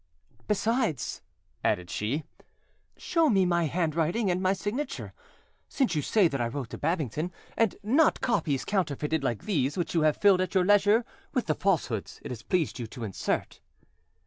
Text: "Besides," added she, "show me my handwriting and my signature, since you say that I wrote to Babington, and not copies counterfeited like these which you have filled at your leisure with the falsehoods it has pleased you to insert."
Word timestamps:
"Besides," 0.47 1.21
added 1.63 1.91
she, 1.91 2.23
"show 2.97 3.29
me 3.29 3.45
my 3.45 3.65
handwriting 3.65 4.31
and 4.31 4.41
my 4.41 4.51
signature, 4.51 5.13
since 5.69 5.93
you 5.93 6.01
say 6.01 6.27
that 6.27 6.41
I 6.41 6.47
wrote 6.47 6.71
to 6.71 6.77
Babington, 6.79 7.31
and 7.55 7.75
not 7.83 8.19
copies 8.19 8.65
counterfeited 8.65 9.23
like 9.23 9.43
these 9.43 9.77
which 9.77 9.93
you 9.93 10.01
have 10.01 10.17
filled 10.17 10.41
at 10.41 10.55
your 10.55 10.65
leisure 10.65 11.05
with 11.35 11.45
the 11.45 11.53
falsehoods 11.53 12.19
it 12.23 12.31
has 12.31 12.41
pleased 12.41 12.79
you 12.79 12.87
to 12.87 13.03
insert." 13.03 13.59